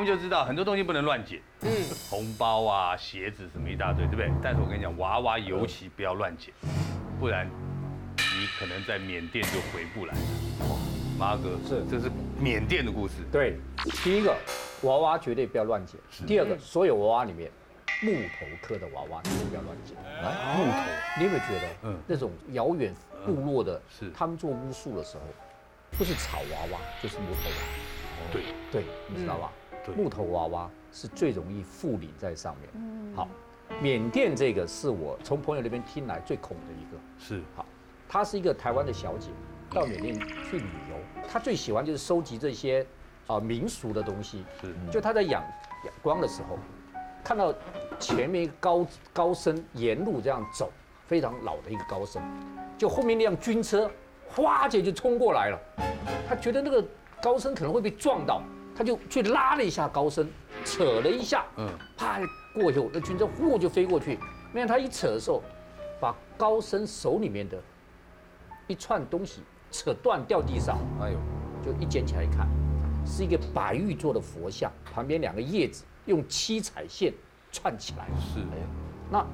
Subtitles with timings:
[0.00, 1.70] 们节目就知道很多东西不能乱捡，嗯，
[2.08, 4.30] 红包啊、鞋子什么一大堆，对不对？
[4.42, 6.52] 但是我跟你讲，娃娃尤其不要乱捡，
[7.18, 7.46] 不然
[8.16, 10.20] 你可能在缅甸就回不来了。
[11.18, 12.10] 马哥，是这是
[12.40, 13.58] 缅甸的故事，对，
[14.02, 14.34] 第一个
[14.82, 16.00] 娃娃绝对不要乱捡。
[16.26, 17.50] 第二个，所有娃娃里面，
[18.02, 19.94] 木头刻的娃娃不要乱捡。
[20.56, 20.78] 木头，
[21.18, 22.94] 你有没有觉得，嗯嗯，那种遥远
[23.26, 25.24] 部落的，是他们做巫术的时候，
[25.98, 28.32] 不是草娃娃就是木头娃娃。
[28.32, 28.42] 对，
[28.72, 29.52] 对，你知道吧？
[29.84, 33.14] 对木头娃娃是最容易附灵在上面。
[33.16, 33.28] 好，
[33.80, 36.98] 缅甸这个是我从朋友那边听来最恐的一个。
[37.18, 37.64] 是好，
[38.08, 39.30] 她是一个台湾的小姐，
[39.70, 40.96] 到缅甸去旅游，
[41.28, 42.86] 她最喜欢就是收集这些
[43.26, 44.44] 啊、民俗的东西。
[44.60, 45.42] 是就她在仰
[45.84, 46.58] 仰光的时候，
[47.22, 47.54] 看到
[47.98, 50.70] 前面一个高高僧沿路这样走，
[51.06, 52.22] 非常老的一个高僧，
[52.76, 53.90] 就后面那辆军车
[54.28, 55.58] 哗姐就冲过来了，
[56.28, 56.84] 她觉得那个
[57.22, 58.42] 高僧可能会被撞到，
[58.80, 60.26] 她就去拉了一下高僧，
[60.64, 62.18] 扯了一下，嗯，啪
[62.54, 64.18] 过去，那军车呼就飞过去。
[64.54, 65.42] 没想他一扯的时候，
[66.00, 67.62] 把高僧手里面的
[68.68, 71.18] 一串东西扯断掉地上，哎呦，
[71.62, 72.48] 就一捡起来一看，
[73.04, 77.12] 是一个白玉做的佛像，旁边两个叶子用七彩线
[77.52, 78.06] 串起来。
[78.18, 78.66] 是哎呦，
[79.10, 79.26] 那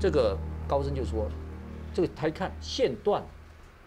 [0.00, 0.34] 这个
[0.66, 1.28] 高僧就说，
[1.92, 3.22] 这个他一看线断，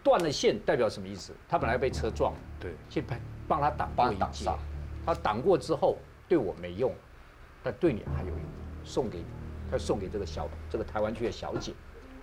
[0.04, 1.34] 断了线代表什么意思？
[1.48, 2.38] 他本来被车撞了。
[2.60, 4.56] 对，先帮帮他挡过帮他一劫挡煞，
[5.04, 6.92] 他挡过之后对我没用，
[7.62, 8.40] 但对你还有用，
[8.84, 9.24] 送给你，
[9.70, 11.72] 他送给这个小这个台湾区的小姐，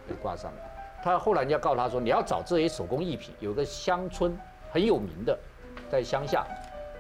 [0.08, 0.58] 给挂上了。
[1.04, 4.38] 他后来人家告诉他说，你要找这些手工艺品，有个乡村
[4.72, 5.38] 很有名的，
[5.90, 6.46] 在乡下，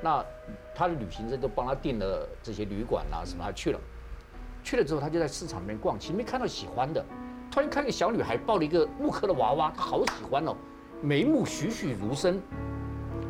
[0.01, 0.25] 那
[0.73, 3.79] 他的旅行社都帮他订了这些旅馆啊什么，他去了，
[4.63, 7.03] 去了之后他就在市场里面逛，其实没看到喜欢的，
[7.51, 10.55] 突然看个小女孩抱了一个木刻的娃娃，好喜欢哦，
[11.01, 12.41] 眉目栩栩如生，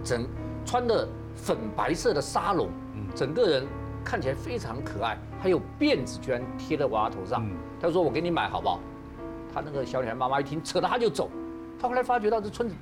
[0.04, 0.28] 整
[0.70, 2.70] 穿的粉白色的纱笼，
[3.16, 3.66] 整个人
[4.06, 7.44] 看起来非常可爱，还有辫子居然贴在娃娃头上。
[7.44, 8.80] 嗯他说：“我给你买好不好？”
[9.52, 11.28] 他那个小女孩妈妈一听，扯着他就走。
[11.80, 12.76] 他后来发觉到这村子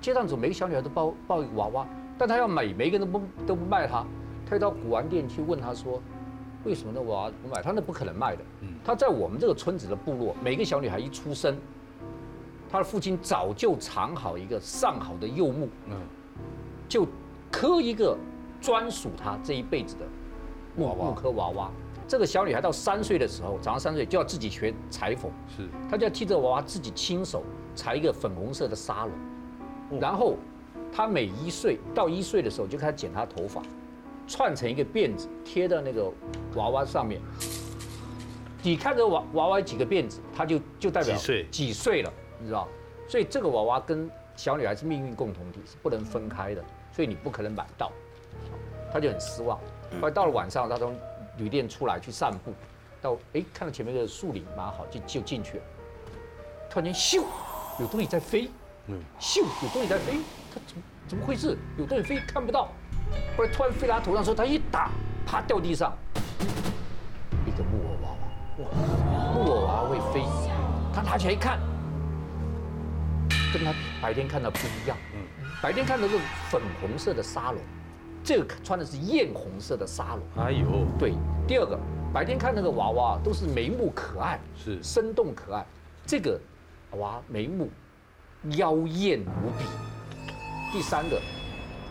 [0.00, 1.86] 街上走，每个小女孩都抱抱一个娃娃，
[2.16, 4.02] 但他要买，每个人都不都不卖他。
[4.46, 6.00] 他就到古玩店去问他说
[6.64, 8.42] ：“为什么那娃娃不卖？”他那不可能卖的。
[8.82, 11.54] 他在我们这个村子的部落，每个小女孩一出生，
[12.70, 15.96] 他的父亲早就藏好一个上好的柚木，嗯，
[16.88, 17.04] 就
[17.50, 18.16] 刻一个
[18.60, 20.04] 专属她这一辈子的
[20.76, 21.04] 木娃娃。
[21.06, 21.70] 木刻娃娃。
[22.08, 25.68] 这个小女孩到三岁的时候，长到三岁就要自己学裁缝，是。
[25.90, 27.42] 她就要替这个娃娃自己亲手
[27.74, 30.36] 裁一个粉红色的纱笼，然后
[30.92, 33.60] 她每一岁到一岁的时候就开始剪她头发，
[34.28, 36.08] 串成一个辫子贴到那个
[36.54, 37.20] 娃娃上面。
[38.62, 41.46] 你看着娃娃娃有几个辫子，她就就代表几岁？
[41.50, 42.68] 几岁了，你知道？
[43.08, 46.64] 所以这个娃娃跟小女孩是命运共同体，是不能分开的，
[46.96, 47.92] 所以你不可能买到。
[48.90, 49.58] 他就很失望。
[50.00, 50.98] 后来到了晚上，他从
[51.36, 52.54] 旅店出来去散步，
[53.02, 55.64] 到哎看到前面的树林蛮好，就就进去了。
[56.70, 57.22] 突然间咻，
[57.78, 58.48] 有东西在飞，
[58.86, 58.98] 嗯。
[59.20, 60.14] 咻有东西在飞，
[60.50, 61.58] 他怎么怎么回事？
[61.76, 62.68] 有东西飞看不到，
[63.36, 64.90] 后来突然飞到他头上的时候，他一打，
[65.26, 65.92] 啪掉地上，
[67.44, 68.08] 一个木偶娃
[68.58, 68.64] 娃，
[69.34, 70.24] 木偶娃娃会飞，
[70.94, 71.60] 他拿起来一看，
[73.52, 74.96] 跟他白天看到不一样，
[75.62, 76.18] 白天看的是
[76.50, 77.60] 粉红色的纱笼，
[78.22, 80.44] 这个穿的是艳红色的纱笼。
[80.44, 81.14] 哎呦，对，
[81.48, 81.78] 第二个，
[82.12, 85.66] 白天看那个娃娃都是眉目可爱，是生动可爱，
[86.04, 86.38] 这个
[86.98, 87.70] 娃眉目
[88.50, 89.64] 妖艳无比。
[90.72, 91.20] 第三个，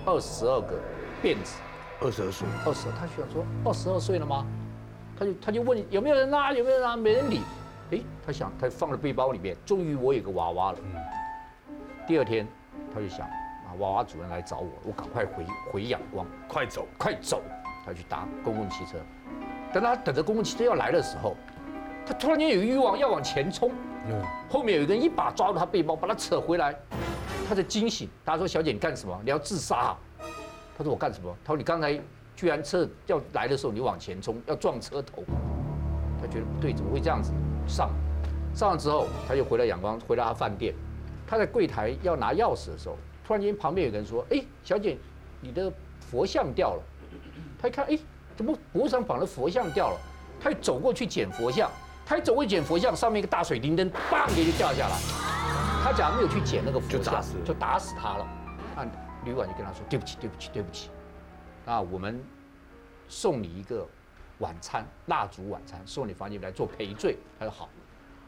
[0.06, 0.80] 二十二个
[1.24, 1.58] 辫子，
[2.02, 4.46] 二十二岁，二十，他想说二十二岁了吗？
[5.18, 7.42] 他就他就问有没有人啊，有没有人啊，没人理。
[7.92, 10.78] 哎，他想他放在背包里面，终于我有个娃娃了。
[10.84, 11.02] 嗯
[12.08, 12.48] 第二天，
[12.94, 13.34] 他就想啊，
[13.80, 16.26] 娃娃主人来找我，我赶快回回阳光。
[16.48, 17.42] 快走，快走！
[17.86, 18.98] 他去搭公共汽车。
[19.74, 21.36] 等他等着公共汽车要来的时候，
[22.06, 23.72] 他突然间有欲望要往前冲，
[24.08, 26.76] 嗯，后面有一个人一把抓住他背包，把他扯回来。
[27.48, 29.16] 他在惊醒，大家说：“小姐，你干什么？
[29.24, 29.98] 你要自杀、啊？”
[30.76, 31.94] 他说：“我干什么？”他说：“你刚才
[32.36, 35.24] 居然车要来的时候，你往前冲，要撞车头。”
[36.20, 37.32] 他觉得不对，怎么会这样子？
[37.68, 37.92] 上，
[38.56, 40.74] 上了之后，他就回到阳光，回到他饭店。
[41.28, 44.98] 他在柜台要拿钥匙的时候，突然间旁边有个人说：“哎，小姐，
[45.42, 46.84] 你的佛像掉了。”
[47.60, 47.98] 他一看，哎，
[48.36, 50.00] 怎么脖子上绑的佛像掉了？
[50.40, 51.72] 他就走过去捡佛像，
[52.06, 54.96] 他一走过去捡佛像，上面一个大水灵灯，砰也就掉下来。
[55.84, 58.28] 他假如没有去捡那个佛像，就打死就打死他了。
[58.76, 58.86] 那
[59.24, 60.90] 旅馆就跟他说：“对不起，对不起，对不起。
[61.66, 62.24] 那我们
[63.08, 63.88] 送你一个
[64.40, 67.70] 晚餐，蜡烛晚餐，送你房间来做赔罪。”他说好。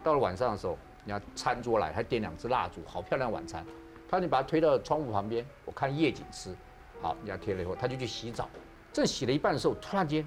[0.04, 3.66] 到了晚上的时候，人家餐桌来，还点两支蜡烛，好漂亮晚餐。
[4.10, 6.56] 他说你把他推到窗户旁边，我看夜景吃。
[7.02, 8.48] 好，人家贴了以后，他就去洗澡。
[8.94, 10.26] 正洗了一半的时候，突然间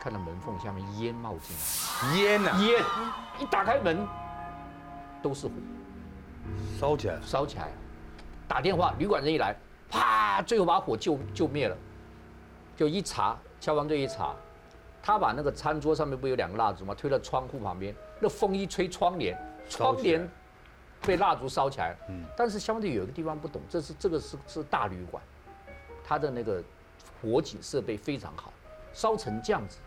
[0.00, 1.54] 看到门缝下面烟冒进
[2.10, 2.82] 来，烟呐，烟
[3.38, 4.06] 一打开门
[5.22, 5.52] 都是火，
[6.78, 7.22] 烧起来了。
[7.22, 7.72] 烧起来了。
[8.46, 9.54] 打电话，旅馆人一来，
[9.90, 11.76] 啪，最后把火救救灭了。
[12.76, 14.34] 就一查，消防队一查，
[15.02, 16.94] 他把那个餐桌上面不有两个蜡烛吗？
[16.94, 19.36] 推到窗户旁边，那风一吹，窗帘，
[19.68, 20.26] 窗帘
[21.02, 21.96] 被蜡烛烧起来。
[22.08, 25.22] 嗯但是相对有一个地方不懂，这是这个是是大旅馆，
[26.04, 26.62] 它的那个
[27.20, 28.52] 火警设备非常好，
[28.92, 29.78] 烧成这样子，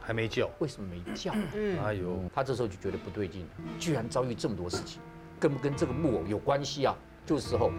[0.00, 0.48] 还没叫。
[0.58, 1.32] 为什么没叫？
[1.54, 3.48] 嗯哎呦，他这时候就觉得不对劲了，
[3.78, 5.00] 居然遭遇这么多事情，
[5.40, 6.94] 跟不跟这个木偶有关系啊？
[7.26, 7.72] 这时候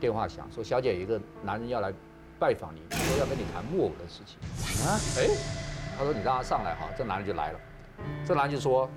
[0.00, 1.92] 电话响，说小姐有一个男人要来
[2.40, 4.36] 拜访你，说要跟你谈木偶的事情。
[4.84, 5.28] 啊，哎，
[5.96, 7.60] 他说你让他上来哈，这男人就来了。
[8.26, 8.90] 这男人就说，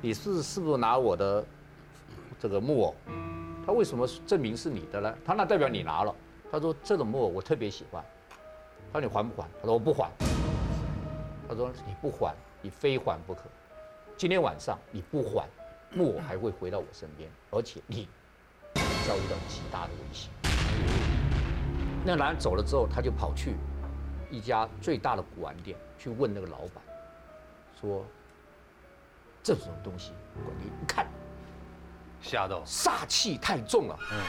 [0.00, 1.44] 你是是不是拿我的
[2.46, 2.94] 这个木偶？
[3.66, 5.12] 他为什么证明是你的呢？
[5.24, 6.14] 他那代表你拿了。
[6.48, 8.04] 他说这种木偶我特别喜欢。
[8.92, 9.48] 他说你还不还？
[9.60, 10.08] 他说我不还。
[11.48, 12.32] 他说你不还，
[12.62, 13.42] 你非还不可。
[14.16, 15.44] 今天晚上你不还，
[15.90, 18.08] 木偶还会回到我身边，而且你
[19.08, 20.30] 遭遇到极大的危险。
[22.04, 23.56] 那男人走了之后，他就跑去
[24.30, 26.80] 一家最大的古玩店去问那个老板，
[27.80, 28.04] 说
[29.42, 30.12] 这种东西，
[30.60, 31.08] 你一看
[32.20, 32.62] 吓到。
[32.64, 33.98] 煞气太重了。
[34.12, 34.20] 嗯，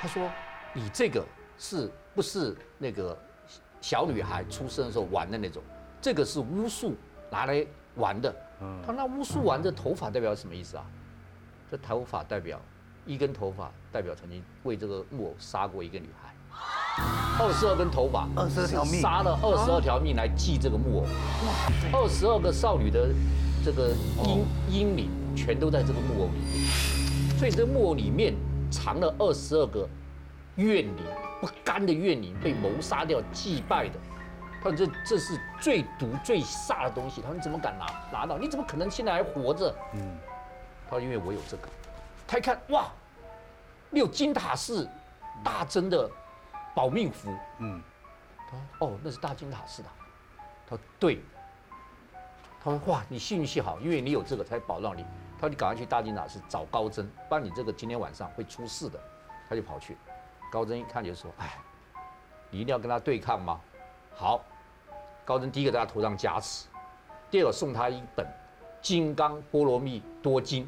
[0.00, 0.30] 他说
[0.72, 1.24] 你这个
[1.58, 3.16] 是不是那个
[3.80, 5.62] 小女孩出生的时候玩的那种？
[6.00, 6.94] 这个是巫术
[7.30, 8.34] 拿来玩的。
[8.60, 10.84] 嗯他说那巫术玩的头发代表什么意思啊？
[11.70, 12.60] 这头发代表
[13.04, 16.34] 一根头发代表曾经为这个木偶杀过一个女孩。
[17.38, 21.02] 二十二根头发，二十二条命杀了二十二条命来祭这个木偶。
[21.02, 21.10] 哇
[21.92, 23.10] 二十二个少女的
[23.64, 23.94] 这个
[24.24, 26.47] 阴阴灵全都在这个木偶里面，
[27.38, 28.34] 所以这个木偶里面
[28.68, 29.88] 藏了二十二个
[30.56, 31.04] 怨灵，
[31.40, 33.94] 不甘的怨灵被谋杀掉、祭拜的。
[34.60, 37.22] 他说这这是最毒最煞的东西。
[37.22, 38.36] 他说你怎么敢拿拿到？
[38.38, 39.72] 你怎么可能现在还活着？
[39.94, 40.18] 嗯，
[40.86, 41.68] 他说因为我有这个。
[42.26, 42.88] 他一看哇，
[43.88, 44.88] 你有金塔寺
[45.44, 46.10] 大真的
[46.74, 47.32] 保命符。
[47.60, 47.80] 嗯，
[48.50, 49.88] 他说哦，那是大金塔寺的。
[50.68, 51.20] 他说对。
[52.60, 55.04] 他说哇，你幸运系好，因为你有这个才保到你。
[55.38, 59.00] 他说你赶快去大金塔寺找高真，不然你这个今天晚上会出事的。
[59.48, 59.96] 他就跑去，
[60.52, 61.56] 高真一看就说，哎，
[62.50, 63.58] 你一定要跟他对抗吗？
[64.14, 64.44] 好，
[65.24, 66.66] 高真第一个在他头上加持，
[67.30, 68.26] 第二个送他一本
[68.82, 70.64] 《金刚波罗蜜多经》，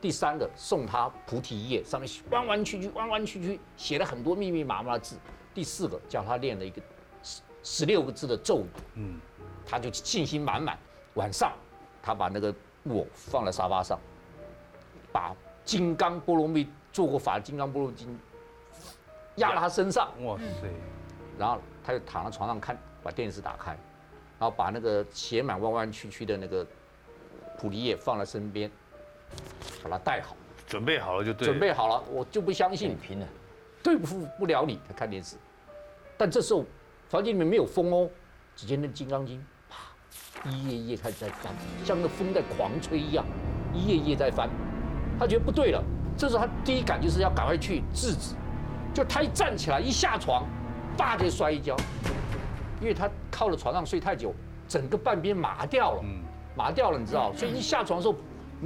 [0.00, 5.16] 第三个送他菩提叶，上面弯弯曲曲、弯弯曲曲写了很多密密麻麻的字。
[5.54, 6.82] 第四个叫他练了一个
[7.22, 9.20] 十十六个字的咒语，嗯，
[9.64, 10.76] 他就信心满满。
[11.14, 11.52] 晚上，
[12.02, 13.98] 他把那个木偶放在沙发上，
[15.12, 15.34] 把
[15.64, 18.18] 金刚波罗蜜做过法的金刚波罗蜜经
[19.36, 20.68] 压到他身上，哇塞，
[21.38, 23.70] 然后他就躺在床上看，把电视打开，
[24.38, 26.66] 然后把那个写满弯弯曲曲的那个
[27.58, 28.70] 普利叶放在身边，
[29.82, 30.36] 把它带好，
[30.66, 31.46] 准备好了就对。
[31.46, 31.60] 准。
[31.60, 33.28] 备好了，我就不相信拼了，
[33.82, 35.36] 对付不了你，他看电视。
[36.18, 36.64] 但这时候
[37.08, 38.10] 房间里面没有风哦，
[38.56, 39.61] 只见那《金刚经》啪
[40.44, 41.52] 一页一页开始在翻，
[41.84, 43.24] 像那风在狂吹一样，
[43.72, 44.48] 一页一页在翻。
[45.18, 45.82] 他觉得不对了，
[46.16, 48.34] 这时候他第一感就是要赶快去制止。
[48.92, 50.44] 就他一站起来，一下床，
[50.96, 51.76] 叭就摔一跤，
[52.80, 54.34] 因为他靠了床上睡太久，
[54.68, 56.00] 整个半边麻掉了。
[56.02, 56.22] 嗯，
[56.56, 57.32] 麻掉了，你知道？
[57.34, 58.16] 所以一下床的时候，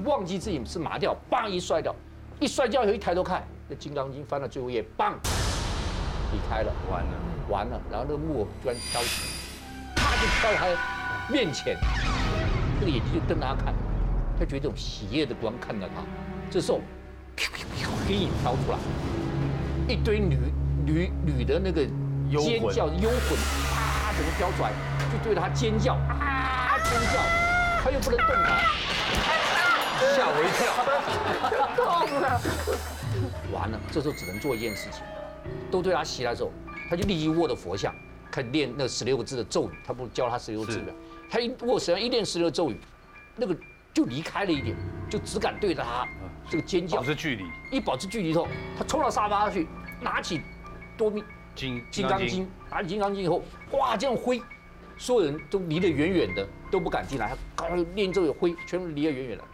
[0.04, 1.94] 忘记自己是麻掉，梆一摔掉，
[2.40, 5.12] 一摔跤以后一抬头看，那《金刚经》翻到最后一页，梆
[6.32, 7.10] 离开了，完了。
[7.48, 7.80] 完了。
[7.90, 10.95] 然后那个木偶突然飘起来，啪就飘到他
[11.28, 11.76] 面前，
[12.78, 13.74] 这个眼睛就瞪着他看，
[14.38, 16.02] 他觉得这种喜悦的光看着他。
[16.48, 16.80] 这时候，
[17.34, 18.78] 飘飘飘，黑影飘出来，
[19.88, 20.38] 一堆女
[20.84, 21.84] 女女的那个
[22.38, 23.36] 尖叫幽魂，
[23.74, 24.70] 啊整个飘出来，
[25.12, 27.20] 就对着他尖叫啊尖叫，
[27.82, 28.62] 他又不能动弹，
[30.14, 30.72] 吓我一跳。
[33.52, 35.02] 完了，这时候只能做一件事情，
[35.72, 36.52] 都对他袭来之后，
[36.88, 37.92] 他就立即握着佛像，
[38.30, 39.74] 开始练那十六个字的咒语。
[39.84, 40.92] 他不是教他十六个字是吗？
[41.28, 42.78] 他一握手，一念十六咒语，
[43.36, 43.56] 那个
[43.92, 44.76] 就离开了一点，
[45.10, 46.06] 就只敢对着他
[46.48, 47.04] 这个尖叫保。
[47.04, 47.44] 持距离。
[47.70, 49.66] 一保持距离之后，他冲到沙发上去，
[50.00, 50.40] 拿起
[50.96, 51.22] 多米
[51.54, 53.42] 金金刚经，拿起金刚经以后，
[53.72, 54.40] 哇，这样挥，
[54.96, 57.28] 所有人都离得远远的，都不敢进来。
[57.28, 59.44] 他刚刚练咒语挥，全部离得远远的。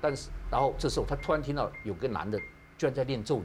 [0.00, 2.38] 但是，然后这时候他突然听到有个男的
[2.78, 3.44] 居然在念咒语，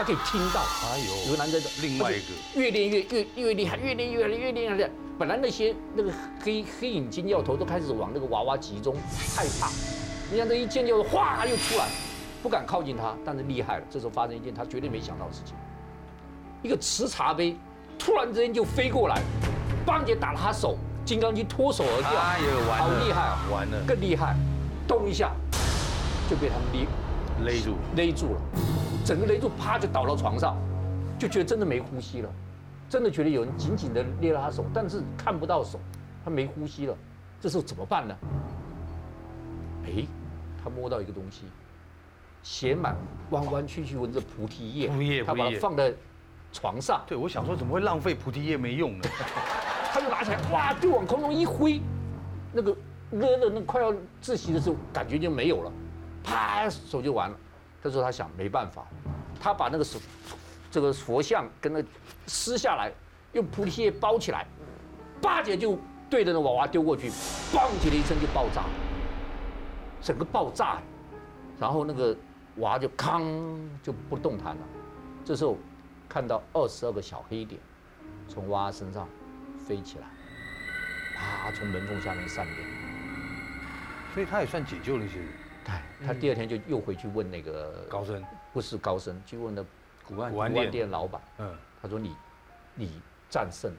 [0.00, 4.90] 他可以听到，哎呦，有个男的另外一个越练越越越厉害，越练越厉，越厉害。
[5.18, 6.10] 本来那些那个
[6.42, 8.96] 黑黑影尖叫头都开始往那个娃娃集中，
[9.36, 9.68] 害怕。
[10.32, 11.86] 你看这一尖叫，哗又出来，
[12.42, 13.84] 不敢靠近他，但是厉害了。
[13.90, 15.54] 这时候发生一件他绝对没想到的事情，
[16.62, 17.54] 一个瓷茶杯
[17.98, 19.20] 突然之间就飞过来，
[19.84, 23.38] 邦姐打了他手，金刚经脱手而掉，哎呦，完了，好厉害啊！
[23.52, 24.34] 完了，更厉害，
[24.88, 25.30] 动一下
[26.30, 28.40] 就被他们勒勒住，勒住了，
[29.10, 30.56] 整个雷柱，啪就倒到床上，
[31.18, 32.30] 就觉得真的没呼吸了，
[32.88, 35.80] 真的觉得有人紧紧的捏了他手，但是看不到手，
[36.24, 36.96] 他没呼吸了，
[37.40, 38.16] 这时候怎么办呢？
[39.84, 40.06] 哎，
[40.62, 41.46] 他摸到一个东西，
[42.44, 42.96] 写满
[43.30, 45.92] 弯弯曲曲纹着菩提叶，菩提叶他把它放在
[46.52, 49.08] 床上，对，我想说怎么会浪费菩提叶没用呢？
[49.92, 51.80] 他就拿起来，哇，就往空中一挥，
[52.52, 52.76] 那个
[53.10, 55.72] 勒的那快要窒息的时候，感觉就没有了，
[56.22, 57.36] 啪，手就完了。
[57.82, 58.86] 这时候他想没办法，
[59.40, 59.98] 他把那个手
[60.70, 61.82] 这个佛像跟那
[62.26, 62.92] 撕下来，
[63.32, 64.46] 用菩提叶包起来，
[65.20, 67.10] 八姐就对着那娃娃丢过去，
[67.52, 68.64] 嘣起的一声就爆炸，
[70.02, 70.80] 整个爆炸，
[71.58, 72.16] 然后那个
[72.56, 73.22] 娃就康
[73.82, 74.62] 就不动弹了。
[75.24, 75.56] 这时候
[76.08, 77.60] 看到二十二个小黑点
[78.28, 79.08] 从娃娃身上
[79.66, 80.06] 飞起来，
[81.16, 82.54] 啪从门缝下面散掉。
[84.12, 85.28] 所以他也算解救了一些人。
[85.70, 89.64] 对，他第二天就又回去问那个高僧，不是高僧，去问那
[90.06, 92.16] 古玩古玩店老板，嗯，他说你
[92.74, 93.78] 你战胜了，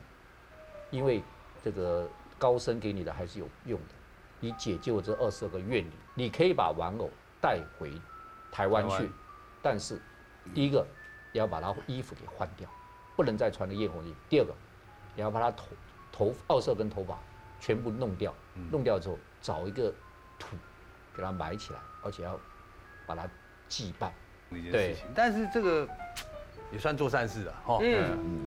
[0.90, 1.22] 因为
[1.64, 3.96] 这个高僧给你的还是有用的，
[4.40, 7.10] 你解救了这二十二个怨灵，你可以把玩偶
[7.42, 7.92] 带回
[8.52, 9.10] 台湾去，
[9.62, 10.02] 但是
[10.54, 10.86] 第一个
[11.34, 12.70] 你要把他衣服给换掉，
[13.16, 14.16] 不能再穿那艳红衣。
[14.30, 14.54] 第二个，
[15.16, 15.66] 你要把他头
[16.12, 17.18] 头二十二根头发
[17.60, 18.34] 全部弄掉，
[18.72, 19.94] 弄掉之后找一个
[20.40, 20.56] 土
[21.16, 22.40] 给它埋起来，而且要
[23.06, 23.28] 把它
[23.68, 24.14] 祭拜。
[24.52, 25.08] 一件对事情。
[25.16, 25.88] 但是这个
[26.72, 27.80] 也算做善事了，哈。
[27.82, 28.46] 嗯，